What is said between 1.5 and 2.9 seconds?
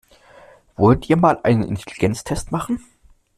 Intelligenztest machen?